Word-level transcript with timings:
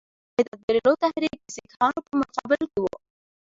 د 0.03 0.03
سید 0.35 0.47
احمدبرېلوي 0.53 0.97
تحریک 1.03 1.35
د 1.41 1.47
سیکهانو 1.55 1.99
په 2.07 2.11
مقابل 2.21 2.61
کې 2.71 2.79
وو. 2.81 2.93